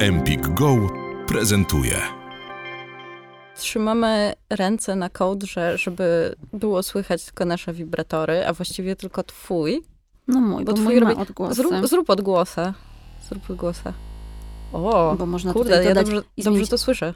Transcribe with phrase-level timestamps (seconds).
[0.00, 0.76] Empik Go
[1.26, 2.00] prezentuje.
[3.56, 9.82] Trzymamy ręce na kołdrze, żeby było słychać tylko nasze wibratory, a właściwie tylko twój.
[10.28, 11.54] No mój, bo, Bo twój mój robi- ma odgłosy.
[11.54, 12.74] Zrób, zrób odgłosa.
[13.28, 13.92] Zrób odgłosa.
[14.72, 17.14] O, bo można kurde, ja dobrze, dobrze to słyszę.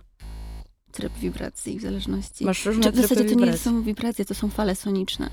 [0.93, 2.45] tryb wibracji w zależności.
[2.45, 5.31] Masz różne Czy w zasadzie to nie są wibracje, to są fale soniczne.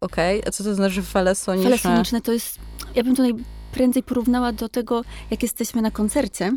[0.00, 1.78] Okej, a co to znaczy fale soniczne?
[1.78, 2.58] Fale soniczne to jest,
[2.94, 3.34] ja bym tutaj
[3.72, 6.56] prędzej porównała do tego, jak jesteśmy na koncercie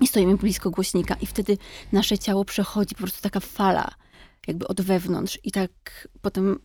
[0.00, 1.58] i stoimy blisko głośnika i wtedy
[1.92, 3.90] nasze ciało przechodzi po prostu taka fala,
[4.46, 6.58] jakby od wewnątrz i tak potem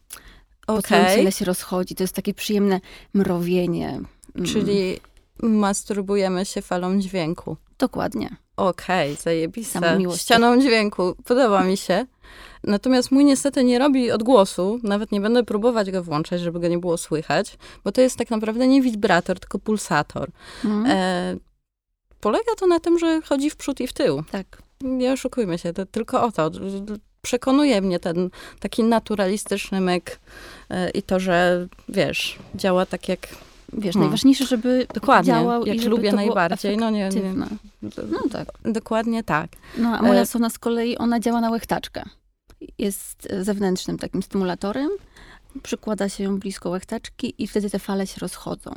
[0.67, 1.95] po Okej, ciele się rozchodzi.
[1.95, 2.81] To jest takie przyjemne
[3.13, 3.89] mrowienie.
[4.35, 4.99] Mm, czyli
[5.41, 7.57] masturbujemy się falą dźwięku.
[7.77, 8.35] Dokładnie.
[8.57, 9.79] Okej, zajebiste.
[9.79, 10.21] Samomiłość.
[10.21, 11.15] Ścianą dźwięku.
[11.25, 12.05] Podoba mi się.
[12.63, 14.79] Natomiast mój niestety nie robi odgłosu.
[14.83, 18.29] Nawet nie będę próbować go włączać, żeby go nie było słychać, bo to jest tak
[18.29, 20.29] naprawdę nie wibrator, tylko pulsator.
[20.65, 20.85] Mm.
[20.85, 21.37] E,
[22.19, 24.23] polega to na tym, że chodzi w przód i w tył.
[24.31, 24.61] tak.
[24.81, 26.51] Nie oszukujmy się, to tylko o to.
[27.21, 30.19] Przekonuje mnie ten taki naturalistyczny myk
[30.69, 33.27] e, i to, że wiesz, działa tak jak
[33.73, 34.01] Wiesz, Hmm.
[34.01, 36.77] najważniejsze, żeby dokładnie, działał i jak żeby lubię najbardziej.
[36.77, 37.33] No nie, nie.
[37.83, 38.47] No tak.
[38.65, 39.49] dokładnie tak.
[39.77, 42.03] No, a moja E, sona z kolei, ona działa na łechtaczkę.
[42.77, 44.89] Jest e, zewnętrznym takim stymulatorem.
[45.63, 48.71] Przykłada się ją blisko łechtaczki i wtedy te fale się rozchodzą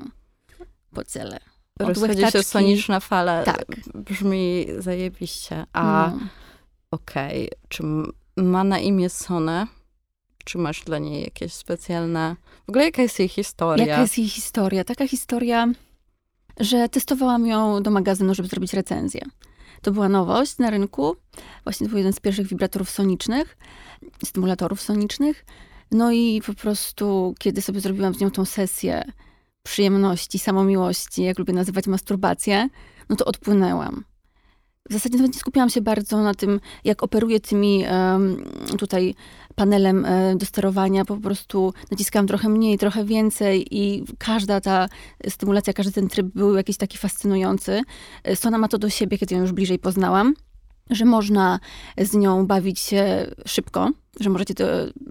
[0.94, 1.38] po ciele.
[1.80, 3.42] Od Rozchodzi się soniczna fala.
[3.44, 3.64] Tak.
[3.94, 5.66] Brzmi zajebiście.
[5.72, 6.18] A No.
[6.90, 9.66] okej, czy m- ma na imię Sonę?
[10.44, 12.36] Czy masz dla niej jakieś specjalne...
[12.66, 13.86] W ogóle jaka jest jej historia?
[13.86, 14.84] Jaka jest jej historia?
[14.84, 15.66] Taka historia,
[16.60, 19.20] że testowałam ją do magazynu, żeby zrobić recenzję.
[19.82, 21.16] To była nowość na rynku.
[21.64, 23.56] Właśnie to był jeden z pierwszych wibratorów sonicznych,
[24.24, 25.44] stymulatorów sonicznych.
[25.90, 29.04] No i po prostu, kiedy sobie zrobiłam z nią tą sesję
[29.70, 32.68] przyjemności, samomiłości, jak lubię nazywać masturbację,
[33.08, 34.04] no to odpłynęłam.
[34.90, 37.84] W zasadzie nawet nie skupiałam się bardzo na tym, jak operuję tymi
[38.78, 39.14] tutaj
[39.54, 41.04] panelem e, do sterowania.
[41.04, 44.88] Po prostu naciskałam trochę mniej, trochę więcej i każda ta
[45.28, 47.82] stymulacja, każdy ten tryb był jakiś taki fascynujący.
[48.24, 50.34] E, Sona ma to do siebie, kiedy ją już bliżej poznałam,
[50.90, 51.60] że można
[51.98, 53.90] z nią bawić się szybko,
[54.20, 54.64] że możecie to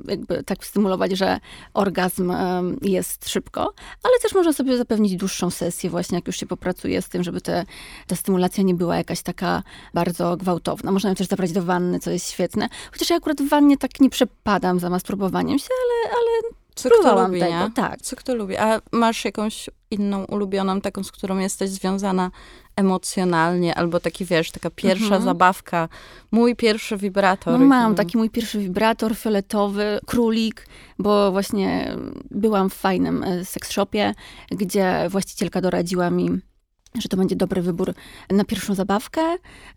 [0.07, 1.39] jakby tak stymulować, że
[1.73, 2.33] orgazm
[2.81, 3.73] jest szybko,
[4.03, 7.41] ale też można sobie zapewnić dłuższą sesję właśnie, jak już się popracuje z tym, żeby
[7.41, 7.65] te,
[8.07, 9.63] ta stymulacja nie była jakaś taka
[9.93, 10.91] bardzo gwałtowna.
[10.91, 12.69] Można ją też zabrać do wanny, co jest świetne.
[12.91, 17.25] Chociaż ja akurat w wannie tak nie przepadam za masturbowaniem się, ale, ale Co kto
[17.27, 17.51] lubi, tego.
[17.51, 17.71] nie?
[17.75, 18.01] Tak.
[18.01, 18.57] Co kto lubi?
[18.57, 22.31] A masz jakąś inną ulubioną, taką, z którą jesteś związana
[22.79, 25.23] emocjonalnie, albo taki, wiesz, taka pierwsza Mhm.
[25.23, 25.89] zabawka,
[26.31, 27.59] mój pierwszy wibrator.
[27.59, 27.95] No mam Mm.
[27.95, 30.67] taki mój pierwszy wibrator fioletowy, królik,
[30.99, 31.95] bo właśnie
[32.31, 34.13] byłam w fajnym e, seks shopie,
[34.51, 36.29] gdzie właścicielka doradziła mi,
[37.01, 37.93] że to będzie dobry wybór
[38.31, 39.21] na pierwszą zabawkę,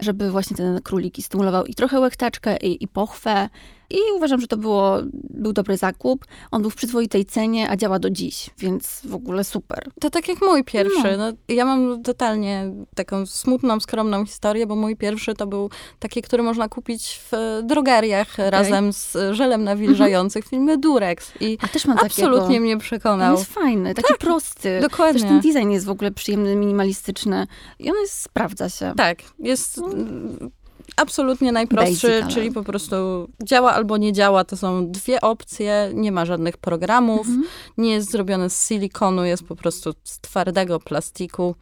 [0.01, 3.49] żeby właśnie ten królik i stymulował i trochę łechtaczkę, i, i pochwę.
[3.93, 6.25] I uważam, że to było, był dobry zakup.
[6.51, 9.91] On był w przyzwoitej cenie, a działa do dziś, więc w ogóle super.
[10.01, 11.17] To tak jak mój pierwszy.
[11.19, 11.33] No.
[11.49, 16.69] ja mam totalnie taką smutną, skromną historię, bo mój pierwszy to był taki, który można
[16.69, 21.33] kupić w drogeriach razem z żelem nawilżających w filmie Durex.
[21.41, 22.61] I A też mam absolutnie takiego.
[22.61, 23.37] mnie On przekonał.
[23.37, 24.63] jest fajny, taki prosty.
[24.63, 25.41] Też ten Dokładnie.
[25.45, 27.47] design jest w ogóle przyjemny, minimalistyczny
[27.79, 28.93] i on jest, sprawdza się.
[28.97, 30.51] Tak, jest mm,
[30.97, 32.97] absolutnie najprostszy, Basic, czyli po prostu
[33.43, 34.45] działa albo nie działa.
[34.45, 37.45] To są dwie opcje, nie ma żadnych programów, Mhm.
[37.79, 41.55] nie jest zrobiony z silikonu, jest po prostu z twardego plastiku.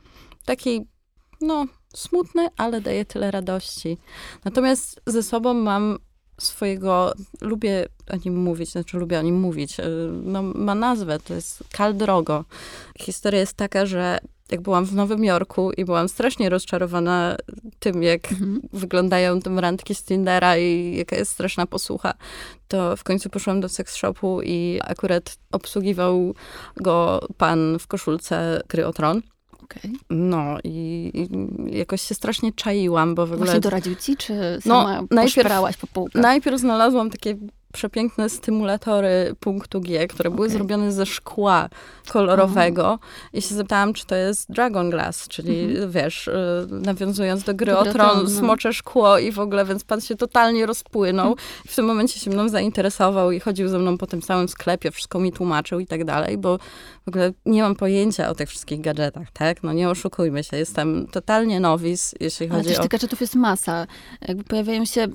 [0.45, 0.87] Taki,
[1.41, 3.99] no, smutny, ale daje tyle radości.
[4.45, 5.99] Natomiast ze sobą mam
[6.41, 9.85] swojego, lubię o nim mówić, znaczy lubię o nim mówić, y,
[10.23, 12.45] no ma nazwę, to jest Kal Drogo.
[12.99, 14.19] Historia jest taka, że
[14.51, 17.37] jak byłam w Nowym Jorku i byłam strasznie rozczarowana
[17.79, 18.61] tym, jak Mhm.
[18.73, 22.15] wyglądają te randki z Tindera i jaka jest straszna posłucha,
[22.69, 26.35] to w końcu poszłam do seks shopu i akurat obsługiwał
[26.77, 29.23] go pan w koszulce gry o tron.
[29.63, 29.93] Okej.
[30.11, 33.45] No i, i jakoś się strasznie czaiłam, bo w ogóle...
[33.47, 34.33] Właśnie doradził ci, czy
[34.67, 36.23] No, sama najpierw- poszperałaś po półkach?
[36.23, 37.37] Najpierw znalazłam takie
[37.73, 40.57] przepiękne stymulatory punktu G, które były Okej.
[40.59, 41.69] zrobione ze szkła
[42.09, 42.99] kolorowego
[43.33, 46.33] i się zapytałam, czy to jest Dragon Glass, czyli wiesz, y,
[46.71, 48.31] nawiązując do gry Do o tron, no.
[48.31, 51.37] smocze szkło i w ogóle, więc pan się totalnie rozpłynął.
[51.65, 54.91] I w tym momencie się mną zainteresował i chodził ze mną po tym całym sklepie,
[54.91, 56.59] wszystko mi tłumaczył i tak dalej, bo
[57.05, 59.63] w ogóle nie mam pojęcia o tych wszystkich gadżetach, tak?
[59.63, 62.83] No nie oszukujmy się, jestem totalnie nowis, jeśli Ale chodzi też o...
[62.83, 63.87] tych gadżetów jest masa.
[64.29, 65.07] Jakby pojawiają się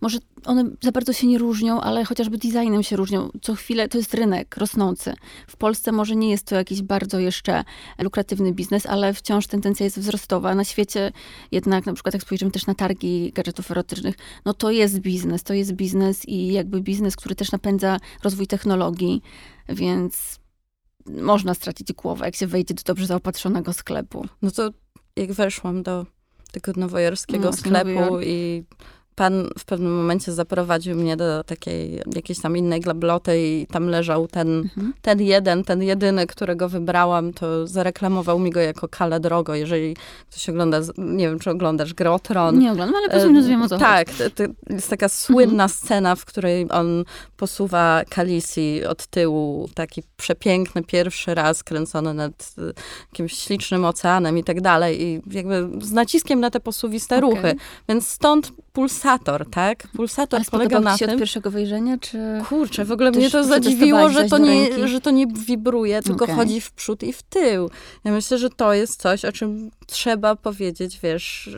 [0.00, 3.30] może one za bardzo się nie różnią, ale chociażby designem się różnią.
[3.42, 5.14] Co chwilę to jest rynek rosnący.
[5.46, 7.64] W Polsce może nie jest to jakiś bardzo jeszcze
[7.98, 10.54] lukratywny biznes, ale wciąż tendencja jest wzrostowa.
[10.54, 11.12] Na świecie
[11.52, 14.14] jednak, na przykład jak spojrzymy też na targi gadżetów erotycznych,
[14.44, 19.22] no to jest biznes, to jest biznes i jakby biznes, który też napędza rozwój technologii,
[19.68, 20.40] więc
[21.06, 24.26] można stracić głowę, jak się wejdzie do dobrze zaopatrzonego sklepu.
[24.42, 24.70] No to
[25.16, 26.06] jak weszłam do
[26.52, 28.64] tego nowojorskiego no, sklepu i
[29.14, 34.28] pan w pewnym momencie zaprowadził mnie do takiej jakiejś tam innej glabloty i tam leżał
[34.28, 34.92] ten, mhm.
[35.02, 39.54] ten jeden, ten jedyny, którego wybrałam, to zareklamował mi go jako kale drogo.
[39.54, 39.96] Jeżeli
[40.30, 42.58] ktoś ogląda, nie wiem, czy oglądasz Grotron.
[42.58, 45.68] Nie oglądam, ale po prostu wiem o co Tak, to, jest taka słynna mhm.
[45.68, 47.04] scena, w której on
[47.36, 52.72] posuwa Kalisi od tyłu, taki przepiękny pierwszy raz kręcony nad y,
[53.12, 57.30] jakimś ślicznym oceanem i tak dalej i jakby z naciskiem na te posuwiste okay.
[57.30, 57.56] ruchy.
[57.88, 59.88] Więc stąd pulsator, tak?
[59.88, 61.14] Pulsator Ale polega na się tym...
[61.14, 62.18] od pierwszego wejrzenia, czy...
[62.48, 66.36] Kurczę, w ogóle mnie to zadziwiło, że to, nie, że to nie wibruje, tylko okay.
[66.36, 67.70] chodzi w przód i w tył.
[68.04, 71.50] Ja myślę, że to jest coś, o czym trzeba powiedzieć, wiesz,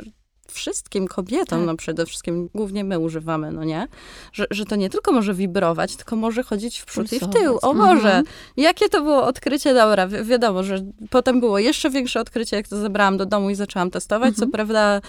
[0.53, 1.67] wszystkim kobietom, tak.
[1.67, 3.89] no przede wszystkim, głównie my używamy, no nie?
[4.33, 7.37] Że, że to nie tylko może wibrować, tylko może chodzić w przód Pulsować.
[7.37, 7.59] i w tył.
[7.63, 8.17] O Boże!
[8.17, 8.25] Mhm.
[8.57, 9.75] Jakie to było odkrycie?
[9.75, 10.79] Dobra, wi wiadomo, że
[11.11, 14.29] potem było jeszcze większe odkrycie, jak to zabrałam do domu i zaczęłam testować.
[14.29, 14.49] Mhm.
[14.51, 15.01] Co prawda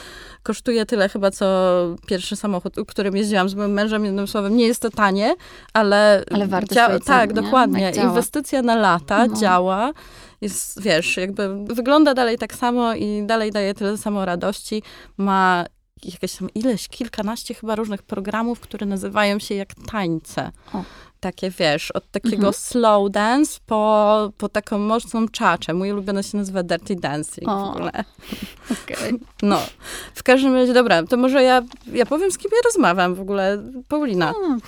[0.44, 1.46] kosztuje tyle chyba, co
[2.08, 5.36] pierwszy samochód, którym jeździłam z moim mężem, jednym słowem, nie jest to tanie,
[5.74, 6.24] ale...
[6.32, 6.76] Ale warto
[7.06, 7.92] Tak, dokładnie.
[8.04, 9.36] Inwestycja na lata no.
[9.36, 9.92] działa
[10.44, 14.84] jest, wiesz, jakby wygląda dalej tak samo i dalej daje tyle samo radości.
[15.18, 15.66] Ma
[16.06, 20.52] jakieś tam ileś, kilkanaście chyba różnych programów, które nazywają się jak tańce.
[20.74, 20.84] O.
[21.20, 22.54] Takie, wiesz, od takiego mhm.
[22.54, 25.74] slow dance po, po taką mocną czaczę.
[25.74, 27.66] Mój ulubiony się nazywa Dirty Dancing o.
[27.66, 27.92] w ogóle.
[28.84, 29.20] Okay.
[29.42, 29.60] No.
[30.16, 31.62] W każdym razie, dobra, to może ja,
[31.94, 33.64] ja powiem, z kim ja rozmawiam w ogóle.
[33.88, 34.34] Paulina.
[34.34, 34.60] Hmm.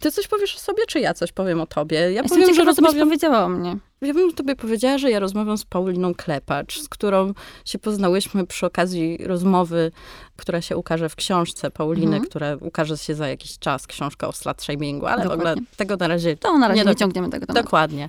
[0.00, 1.96] Ty coś powiesz o sobie, czy ja coś powiem o tobie?
[1.96, 3.08] Ja Jestem powiem, ciekawa, że rozmawiam...
[3.08, 3.76] powiedziała o mnie.
[4.00, 7.32] Ja bym tobie powiedziała, że ja rozmawiam z Pauliną Klepacz, z którą
[7.64, 9.92] się poznałyśmy przy okazji rozmowy,
[10.36, 12.24] która się ukaże w książce Pauliny, mhm.
[12.24, 15.44] która ukaże się za jakiś czas, książka o slut shamingu, ale Dokładnie.
[15.44, 16.36] w ogóle tego na razie...
[16.36, 17.64] To na razie nie, nie ciągniemy tego tematu.
[17.64, 18.08] Dokładnie.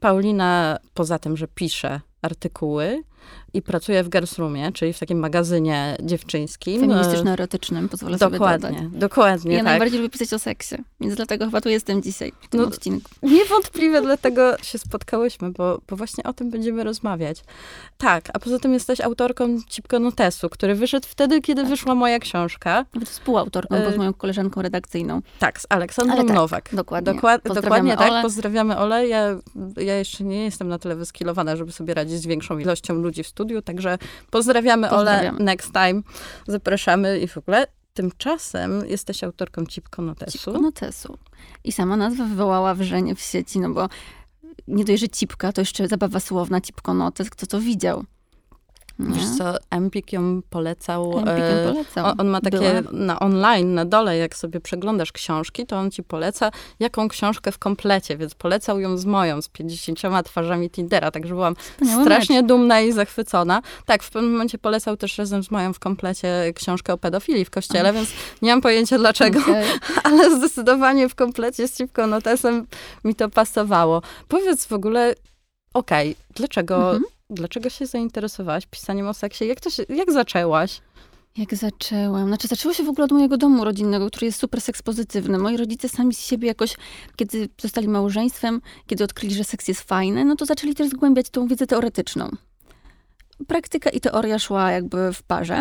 [0.00, 3.02] Paulina, poza tym, że pisze artykuły,
[3.54, 6.80] i pracuję w Girls Roomie, czyli w takim magazynie dziewczyńskim.
[6.80, 9.00] Feministyczno-erotycznym, pozwolę dokładnie, sobie dodać.
[9.00, 9.64] Dokładnie, Ja tak.
[9.64, 13.10] najbardziej lubię pisać o seksie, więc dlatego chyba tu jestem dzisiaj, w tym no, odcinku.
[13.22, 17.44] Niewątpliwie dlatego się spotkałyśmy, bo, bo właśnie o tym będziemy rozmawiać.
[17.98, 21.70] Tak, a poza tym jesteś autorką Cipko Notesu, który wyszedł wtedy, kiedy tak.
[21.70, 22.86] wyszła moja książka.
[22.94, 25.22] Nawet współautorką, bo z y, moją koleżanką redakcyjną.
[25.38, 26.68] Tak, z Aleksandrą tak, Nowak.
[26.72, 27.12] Dokładnie.
[27.14, 28.22] Dokład, dokładnie tak, Ole.
[28.22, 29.08] pozdrawiamy Ole.
[29.08, 29.36] Ja,
[29.76, 33.26] ja jeszcze nie jestem na tyle wyskilowana, żeby sobie radzić z większą ilością ludzi w
[33.26, 33.98] studiu, także
[34.30, 35.38] pozdrawiamy, pozdrawiamy.
[35.38, 36.02] Ole, next time.
[36.46, 37.66] Zapraszamy i w ogóle.
[37.94, 40.38] Tymczasem jesteś autorką Cipkonotesu.
[40.38, 41.18] Cipkonotesu.
[41.64, 43.88] I sama nazwa wywołała wrzenie w sieci, no bo
[44.68, 48.04] nie dość, że cipka, to jeszcze zabawa słowna, cipkonotes, kto to widział.
[49.08, 51.18] Wiesz co, Empik ją polecał.
[51.18, 52.06] Empik ją e, polecał.
[52.06, 56.02] On, on ma takie na online, na dole, jak sobie przeglądasz książki, to on ci
[56.02, 56.50] poleca,
[56.80, 61.56] jaką książkę w komplecie, więc polecał ją z moją, z 50 twarzami Tindera, także byłam
[62.02, 63.62] strasznie dumna i zachwycona.
[63.86, 67.50] Tak, w pewnym momencie polecał też razem z moją w komplecie książkę o pedofilii w
[67.50, 68.08] kościele, więc
[68.42, 69.64] nie mam pojęcia dlaczego, okay.
[70.04, 72.66] ale zdecydowanie w komplecie z Cipką Notesem
[73.04, 74.02] mi to pasowało.
[74.28, 75.14] Powiedz w ogóle,
[75.74, 79.46] okej, okay, dlaczego mhm Dlaczego się zainteresowałaś pisaniem o seksie?
[79.46, 80.80] Jak, to się, jak zaczęłaś?
[81.36, 82.28] Jak zaczęłam?
[82.28, 85.38] Znaczy, zaczęło się w ogóle od mojego domu rodzinnego, który jest super sekspozytywny.
[85.38, 86.76] Moi rodzice sami z siebie jakoś,
[87.16, 91.46] kiedy zostali małżeństwem, kiedy odkryli, że seks jest fajny, no to zaczęli też zgłębiać tą
[91.46, 92.30] wiedzę teoretyczną.
[93.46, 95.60] Praktyka i teoria szła jakby w parze.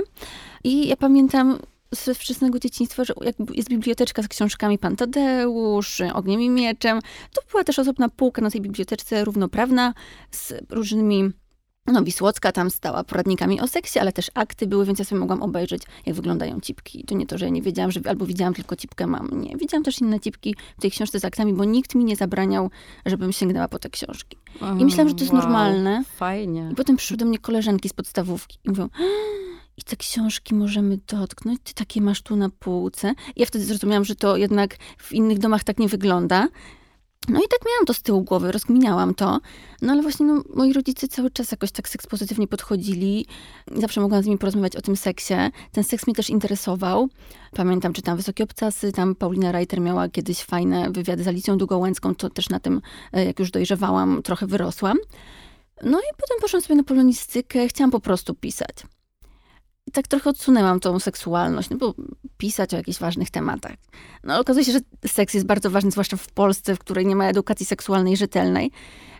[0.64, 1.60] I ja pamiętam
[1.92, 3.14] ze wczesnego dzieciństwa, że
[3.54, 7.00] jest biblioteczka z książkami Pan Tadeusz, Ogniem i Mieczem.
[7.34, 9.94] To była też osobna półka na tej biblioteczce, równoprawna,
[10.32, 11.32] z różnymi
[11.92, 15.42] no, Wisłocka tam stała poradnikami o seksie, ale też akty były, więc ja sobie mogłam
[15.42, 17.04] obejrzeć, jak wyglądają cipki.
[17.04, 19.42] To nie to, że ja nie wiedziałam, że albo widziałam tylko cipkę mam.
[19.42, 22.70] Nie, widziałam też inne cipki w tej książce z aktami, bo nikt mi nie zabraniał,
[23.06, 24.38] żebym sięgnęła po te książki.
[24.80, 26.04] I myślałam, że to jest wow, normalne.
[26.16, 26.70] Fajnie.
[26.72, 28.90] I potem przyszły do mnie koleżanki z podstawówki i mówią,
[29.78, 33.14] i te książki możemy dotknąć, ty takie masz tu na półce.
[33.36, 36.48] I ja wtedy zrozumiałam, że to jednak w innych domach tak nie wygląda.
[37.30, 39.40] No i tak miałam to z tyłu głowy, rozkminiałam to.
[39.82, 43.26] No ale właśnie no, moi rodzice cały czas jakoś tak seks pozytywnie podchodzili.
[43.76, 45.34] Zawsze mogłam z nimi porozmawiać o tym seksie.
[45.72, 47.10] Ten seks mnie też interesował.
[47.52, 52.30] Pamiętam, czytam Wysokie Obcasy, tam Paulina Reiter miała kiedyś fajne wywiady z Alicją Długołęcką, to
[52.30, 52.82] też na tym,
[53.14, 54.98] e, jak już dojrzewałam, trochę wyrosłam.
[55.84, 58.76] No i potem poszłam sobie na polonistykę, chciałam po prostu pisać.
[59.94, 61.94] Tak trochę odsunęłam tą seksualność, no bo
[62.38, 63.76] pisać o jakichś ważnych tematach.
[64.24, 67.26] No okazuje się, że seks jest bardzo ważny, zwłaszcza w Polsce, w której nie ma
[67.26, 68.72] edukacji seksualnej rzetelnej.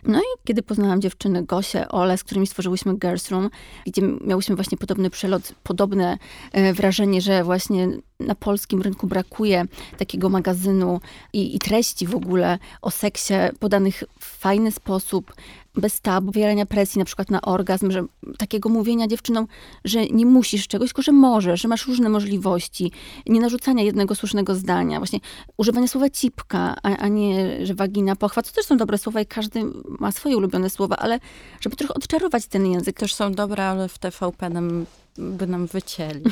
[0.04, 3.50] No i kiedy poznałam dziewczyny Gosię, Ole, z którymi stworzyłyśmy Girls Room,
[3.86, 6.18] gdzie miałyśmy właśnie podobny przelot, podobne
[6.52, 7.88] e, wrażenie, że właśnie
[8.20, 9.64] na polskim rynku brakuje
[9.98, 11.00] takiego magazynu
[11.32, 15.32] i, i treści w ogóle o seksie podanych w fajny sposób,
[15.74, 18.04] bez tabu, wywierania presji na przykład na orgazm, że
[18.38, 19.46] takiego mówienia dziewczynom,
[19.84, 22.92] że nie musisz czegoś, tylko że możesz, że masz różne możliwości,
[23.26, 25.20] nie narzucania jednego słusznego zdania, właśnie
[25.56, 29.26] używania słowa cipka, a, a nie, że wagina, pochwa, to też są dobre słowa i
[29.26, 31.20] każdy ma swoje ulubione słowa, ale
[31.60, 32.96] żeby trochę odczarować ten język.
[32.96, 34.86] Też są dobre, ale w TVP nam,
[35.18, 36.22] by nam wycięli.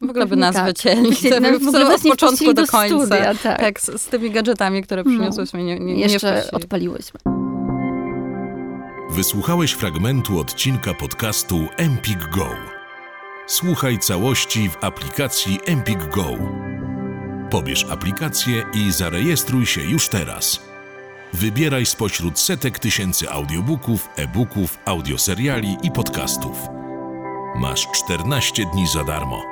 [0.00, 0.66] W ogóle by nas tak.
[0.66, 1.10] wycięli.
[1.10, 3.06] Wycięli, w ogóle od początku do, końca.
[3.06, 3.60] Studia, tak.
[3.60, 5.10] tak z, z, tymi gadżetami, które no.
[5.10, 5.64] przyniosłyśmy.
[5.64, 7.39] Nie, nie, Jeszcze nie odpaliłyśmy.
[9.10, 12.48] Wysłuchałeś fragmentu odcinka podcastu Empik Go.
[13.46, 16.26] Słuchaj całości w aplikacji Empik Go.
[17.50, 20.60] Pobierz aplikację i zarejestruj się już teraz.
[21.32, 26.58] Wybieraj spośród setek tysięcy audiobooków, e-booków, audioseriali i podcastów.
[27.56, 29.49] Masz 14 dni za darmo.